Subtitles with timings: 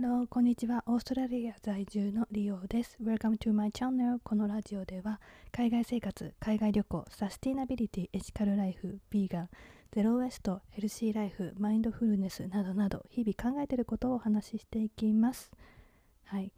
[0.00, 0.82] ハロー、こんにちは。
[0.86, 2.96] オーストラリア在住のリオです。
[3.02, 4.18] Welcome to my channel.
[4.24, 5.20] このラジオでは、
[5.52, 9.50] 海外生活、海外旅行、サスティナビリティ、エシカルライフ、ビーガン、
[9.92, 15.50] ゼロウェイスト、ヘルシーライフ、マインドフルネスなどなど、日々考えていることをお話ししていきます。
[16.24, 16.50] はい。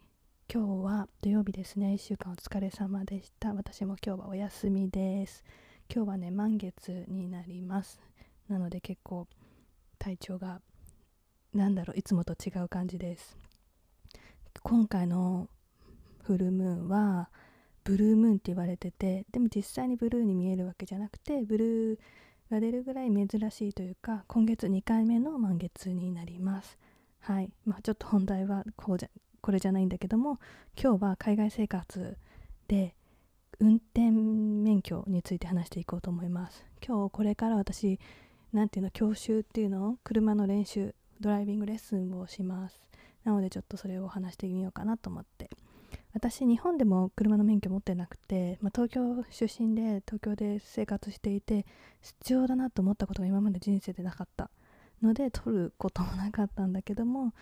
[0.49, 1.95] 今日は土曜日ですね。
[1.95, 3.55] 1週間お疲れ様でした。
[3.55, 5.43] 私も今日はお休みです。
[5.93, 8.01] 今日はね、満月になります。
[8.47, 9.27] なので結構
[9.99, 10.61] 体調が
[11.55, 13.37] なんだろういつもと違う感じです。
[14.63, 15.49] 今回の
[16.23, 17.29] フルムーンは
[17.85, 21.99] ブルームーンって言われててでも実際にブルーに見えるわけじゃなくてブルー
[22.51, 26.79] が出るぐらい珍しいというか今月2回目の満月になります。
[27.21, 27.53] はい。
[27.67, 29.09] まあちょっと本題はこうじゃ
[29.41, 30.39] これじゃないんだけども
[30.81, 32.17] 今日は海外生活
[32.69, 32.95] で
[33.59, 36.65] 運転免許について話していこうと思います。
[36.87, 37.99] 今日これから私
[38.53, 39.91] 何ていうの教習っていうの？
[39.91, 42.83] を車の練習ドライビングレッスンをします。
[43.25, 45.49] なのでちょっとそれを話してみようかなと思って。
[46.13, 51.65] 私日本でも車の免許持ってなくて、まあ、東京出身で東京で生活していて
[52.03, 54.51] 必要だなと思ったことが今まで人生でなかった。
[55.03, 57.33] ので取ることもなかったんだけども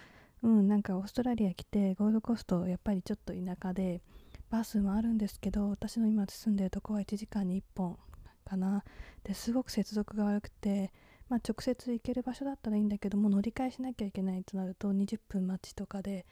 [0.42, 4.00] うんなんかオーストラリア来てゴールドコーストやっぱりちょっと田舎で
[4.48, 7.98] バスもあるんですけど私の今住んでるとこは1時間に1本
[8.44, 8.83] かな。
[9.22, 10.92] ですごく接続が悪くて
[11.31, 16.27] まあ、直接行ける場所だったらいいんだけども乗り換えしなきゃいけないとなると20分待ちとかで、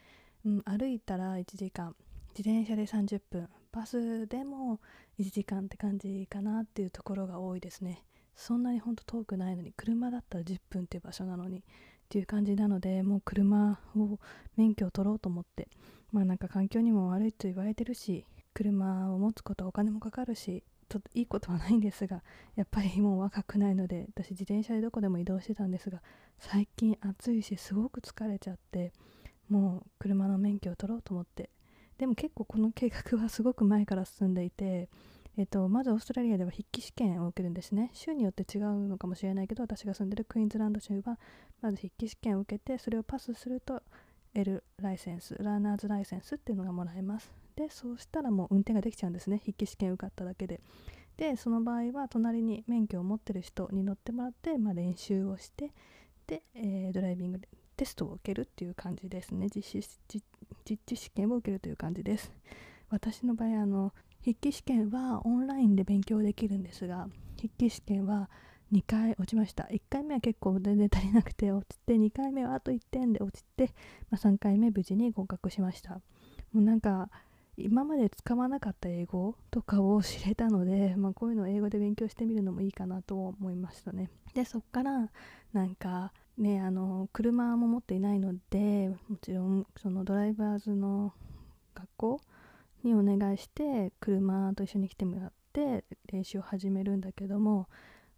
[0.45, 1.95] うん、歩いたら1時間
[2.37, 4.81] 自転車で30分バスでも
[5.17, 8.03] 1時間って感じかなっていうところが多いですね。
[8.35, 11.61] そんなにほんと遠くないのに車だったら10分っていう場所なのにっ
[12.09, 14.17] ていう感じなのでもう車を
[14.55, 15.67] 免許を取ろうと思って
[16.11, 22.23] まあなんか環境にも悪いと言われてるし車を持つことはお金もかかるしちょっといいことはないんですが
[22.55, 26.01] やっぱりもう若くないので私自転車でどこでも移動してたんですが
[26.39, 28.91] 最近暑いしすごく疲れちゃって
[29.49, 31.49] もう車の免許を取ろうと思って
[31.97, 34.89] でも結構この計画はすごく前から進んでいて
[35.39, 37.91] えっと、まずオーストラリアでは筆記試験を受けるんですね。
[37.93, 41.17] 州によって違うのかもしれないけど、私が住んでるクイーンズランド州は、
[41.61, 43.81] まず筆記試験を受けて、それをパスすると、
[44.33, 47.31] L ライセンス、ラーナーズライセンスっていうのがもらえます。
[47.59, 49.39] でそうしたらもう運転ができちゃうんですね。
[49.39, 50.61] 筆記試験受かっただけで。
[51.17, 55.73] でその場合は隣に免許を持ってる人に乗ってもらって、まあ、練習をして
[56.25, 57.41] で、えー、ドライビング
[57.75, 59.49] テストを受けるっていう感じですね。
[59.53, 59.99] 実施
[60.63, 62.31] 実地試験を受けるという感じです。
[62.89, 68.29] 私の場合あの筆記試験はオンラインで勉強できるんですが筆記試験は
[68.71, 69.63] 2回落ちました。
[69.65, 73.73] 1回目は結構全然足りなくて落ちて2回目はあと1点で落ちて、
[74.09, 75.99] まあ、3回目無事に合格しました。
[76.53, 77.09] もうなんか
[77.61, 84.09] 今まで使わなかった英語とかを知れたので、まあ、こういうのを英語で勉強してみるのもいいかなと思いましたね。
[84.33, 85.09] でそっから
[85.53, 91.13] なんかねあの車も持っていないのでもちろんそのドライバーズの
[91.73, 92.21] 学校
[92.83, 97.67] にお願いして車と一緒に来てもらって練習を始めるんだけども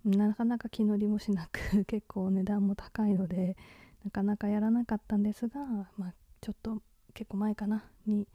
[0.03, 3.55] なかなか気乗りもしなく 結構値段も高いので
[4.03, 5.59] なかなかやらなかったんですが、
[5.97, 6.81] まあ、ちょっと
[7.13, 8.27] 結構前かなに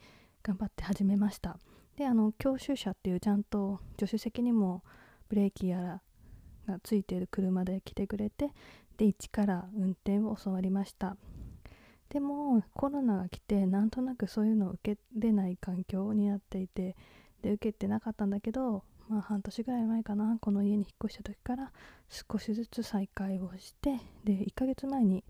[0.46, 1.58] 頑張って始めました。
[1.96, 4.84] であの教習車っていうちゃんと助手席にも
[5.28, 6.02] ブレーキやら
[6.68, 8.50] がついている車で来てくれて
[8.96, 11.16] で一から運転を教わりました。
[12.10, 16.94] でもコロナが来てなんとなくそういうのを受けれない環境になっていて
[17.42, 21.72] で受けてなかったんだけどまあ半年ぐらい前かなこの家に引っ越した時から
[22.08, 25.24] 少しずつ再開をしてで1ヶ月前に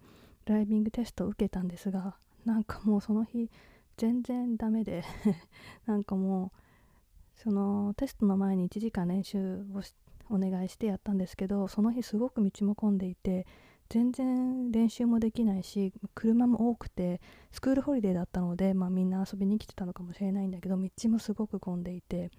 [0.44, 3.50] ドライビングテストを受けたんですがなんかもうその日
[3.97, 5.05] 全然ダメで
[5.87, 9.83] なんかもうそのテストの前に1時間練習を
[10.31, 13.47] お願いしてやったんですけどその日すごく道も混んでいて
[13.89, 17.21] 全然練習もできないし車も多くて
[17.53, 22.31] スクールホリデーだったので、まあ、みんな遊びに来てたのかもしれないんだけど道もすごく混んでいて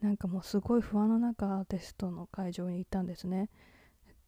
[0.00, 3.50] なんかもうすごい不安の中テストの会場に行ったんですね。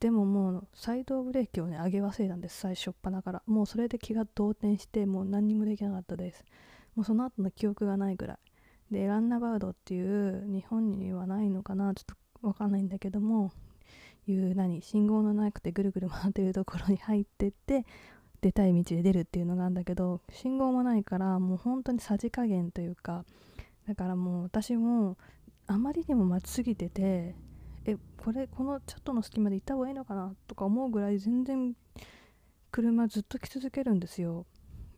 [0.00, 3.43] でももうサイドブレーキをね上げ忘れたんです最初っ端から。
[3.47, 6.44] もうそれで気が動転してもう何にもできなかったです。
[6.95, 8.39] もうその後の記憶がないぐらい。
[8.91, 13.53] でランナバウドっていう日本にはないのかなちょっとわかんないんだけども
[14.27, 17.85] いう何信号のなくてぐるぐる回ってるところに入ってって
[18.41, 23.25] 出たい道で出るっていうのがあるんだけど信号もないからもう本当にさじ加減というか
[23.87, 25.17] だからもう私も
[25.67, 27.35] あまりにも待ちすぎてて
[27.85, 31.75] えこれこのちょっとの隙間で行った方がいいのかなとか思うぐらい全然
[32.71, 34.47] 車ずっと来続けるんですよ。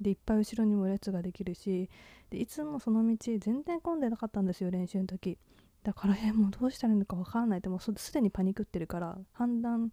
[0.02, 1.88] でいっぱい後ろにも列ができるし
[2.30, 5.38] でいつもその道全然混んでなかったんですよ練習の時。
[5.82, 9.90] だからえもうどうしたらいいのか分からないってもうすでにパニクってるから判断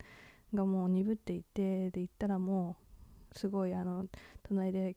[0.53, 2.77] がもう鈍っていてで行ったらも
[3.33, 4.05] うすごいあの
[4.43, 4.95] 隣で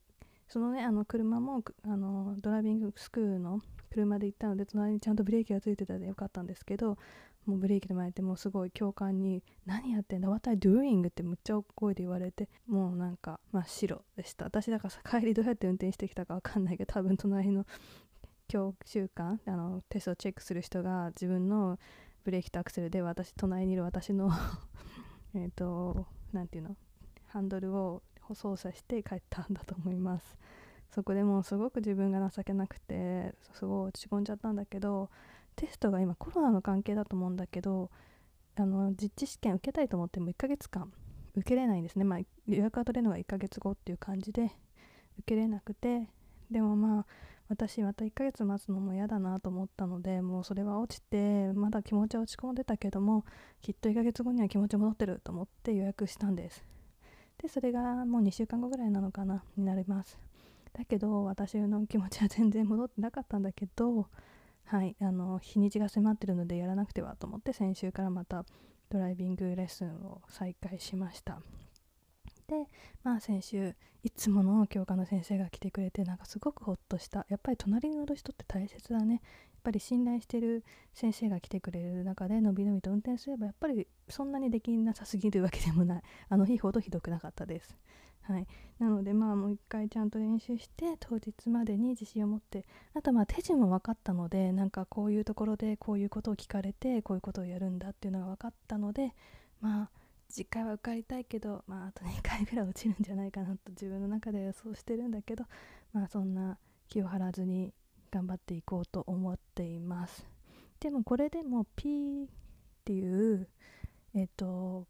[0.49, 3.61] そのねあの車もあのドライビングスクールの
[3.91, 6.99] 車で行ったので隣にちゃんとブレーキがついてたんでよかったんですけど
[7.47, 14.45] もうブレーキで巻いてもうすごい共感に「何やってんだ？What are doing?」ってむっちゃ大声で言われてもうなんか真っ白でした。
[14.45, 17.67] 私だから帰りどうやって運転してきたか分かんないけど多分隣の
[18.49, 21.79] 教習官あのテストをチェックする人が自分の
[22.25, 24.31] ブレーキとアクセルで私隣にいる私の
[25.35, 26.77] えっと何て言うの？
[27.27, 28.03] ハンドルを
[28.35, 30.39] 操作して帰ったんだと思います。
[30.91, 35.09] そこでもうすごく自分が情けなくてすごい落ち込んじゃったんだけど
[35.57, 37.91] テストが今コロナの関係だと思うんだけど
[38.57, 40.93] あの実地試験受けたいと思っても1ヶ月間
[41.35, 44.53] 受けれないんですね、まあ、予約が取れるのが1ヶ月後っていう感じで
[45.19, 46.09] 受けれなくて
[46.51, 47.07] でもまあ
[47.49, 53.25] 私また1ヶ月待つのも嫌だなと思ったのでもうそれは落ちてまだ気持ちは落ち込んでたけども
[53.61, 56.65] きっと1ヶ月後には気持ち戻ってると思って予約したんです。
[57.43, 60.19] でそれがもう2週間後ぐらいなのかなになります。
[60.73, 64.07] だけど私の気持ちは全然戻ってなかったんだけど
[64.65, 68.45] はいあの日にちが迫ってるのでやらなくてはと思って先週からまた
[68.89, 71.41] ドライビングレッスンを再開しました。
[72.49, 72.69] で
[73.03, 77.27] まあ先週いつもの教科の先生が来てくれてなんかすごくほっとした。
[77.29, 79.15] やっぱり隣に乗る人って大切だね。
[79.15, 79.21] やっ
[79.63, 86.03] ぱり信頼してる先生が来てくれる中でのびのびと運転すればやっぱりそんなにできなさすぎるわけでもない。
[86.29, 87.77] あの日ほどひどくなかったです。
[88.23, 88.47] はい、
[88.79, 92.65] なのでまあもう一回ちゃんと練習して当日までに自信を持って
[92.95, 99.13] あとまあ手順も分かったのでなんかこういうところでこういうことを聞かれてこういうことをやるんだっていうのが分かったので
[99.61, 99.91] まあ
[100.29, 105.45] 次回は受かりたいけどまああと2回ぐらい落ちるんじゃないかなと自分の中で予想してるんだけど
[105.93, 106.59] まあそんな
[106.89, 107.73] 気を張らずに
[108.11, 110.27] 頑張っていこうと思っています。
[110.81, 112.29] でもこれでも P っ
[112.85, 113.49] ていう
[114.15, 114.87] えっ、と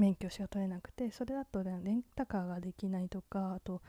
[0.00, 3.82] 免許しか取れなくてそれだと、レンタカーができないとかあと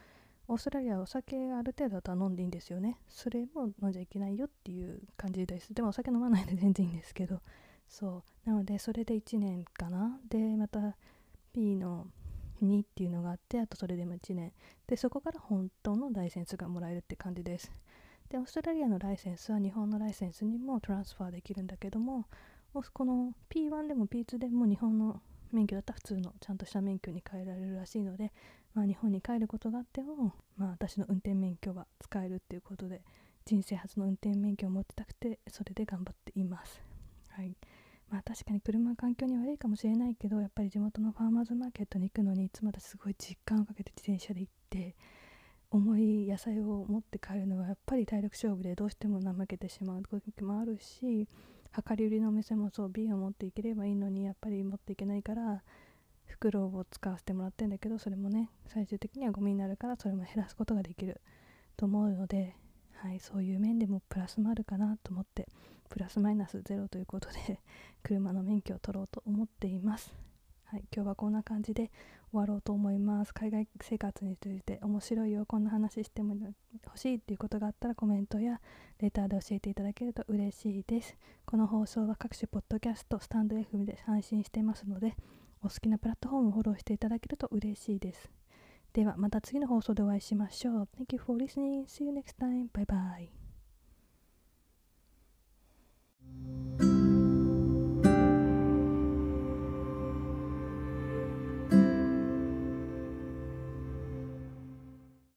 [0.50, 2.98] オーストラリアはお酒ある程度だと飲んでいいんですよね。
[3.08, 5.74] それも飲んじゃいけないよっていう感じです。
[5.74, 7.40] でもお酒飲まないで全然いいんですけど。
[7.88, 8.50] そう。
[8.50, 10.20] なのでそれで1年かな。
[10.28, 10.98] でまた
[11.54, 12.08] P の
[12.62, 14.52] 2っていうのがあってあとそれでも1年。
[14.88, 17.72] でそこから本当のライセンスがもらえるって感じです。
[18.28, 22.26] でオーストラリアのライセンスは日本のライセンスにもトランスファーできるんだけども
[22.94, 28.32] この P1 でも P2 でも日本の免許だったら普通のちゃんとした免許に変えられるらしいので、
[28.74, 33.02] まあ、日本に帰ることがあっても、まあ、私の運転免許は使えるっていうことで
[33.46, 36.82] 人生初の運転免許を持ってたくてそれで頑張っています。
[37.30, 37.56] はい
[38.10, 44.96] まあ、確かに車は環境に悪いかもしれないけどやっぱり地元のファーマーズマーケットに行くのにいつも私すごい実感をかけて自転車で行って
[45.72, 51.30] 重い野菜を持って帰るのはやっぱり体力勝負でどうしても怠けてしまう時もあるし
[51.76, 55.64] 量り売りのお店もそう瓶を持っていければいいのにやっぱり持っていけないから
[56.26, 61.22] 袋を使わせてもらってんだけどそれもね最終的にはゴミになるからそれも減らすことができる
[61.78, 62.56] と思うので、
[62.96, 65.48] はい、そういう面でもプラスもあるかなと思って
[65.90, 67.60] プラスマイナスゼロということで
[68.04, 70.14] 車の免許を取ろうと思っています。
[70.66, 71.92] はい、今日はこんな感じで
[72.32, 73.34] 終わろうと思います。
[73.34, 76.36] 海外生活について面白いよ、こんな話しても
[76.86, 78.62] 欲しいっていうことがあったらコメントや
[79.00, 81.18] レターで教えていただけると嬉しいです。
[81.46, 85.16] この放送は各種ポッドキャスト、スタンド FM で配信していますので、
[85.64, 88.32] お好きなプラットフォームをフォローしていただけると嬉しいです。
[88.94, 90.88] ではまた次の放送でお会いしましょう。
[90.98, 91.86] Thank you for listening.
[91.86, 92.70] See you next time.
[92.72, 93.41] Bye bye.